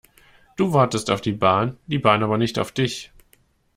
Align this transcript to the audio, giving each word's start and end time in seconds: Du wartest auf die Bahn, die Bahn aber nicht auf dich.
Du 0.55 0.73
wartest 0.73 1.11
auf 1.11 1.21
die 1.21 1.31
Bahn, 1.31 1.77
die 1.85 1.99
Bahn 1.99 2.23
aber 2.23 2.39
nicht 2.39 2.57
auf 2.57 2.71
dich. 2.71 3.11